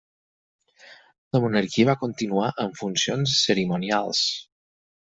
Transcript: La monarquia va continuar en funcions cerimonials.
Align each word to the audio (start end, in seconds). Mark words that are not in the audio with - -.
La 1.37 1.41
monarquia 1.43 1.87
va 1.91 1.97
continuar 2.05 2.49
en 2.67 2.75
funcions 2.83 3.39
cerimonials. 3.45 4.29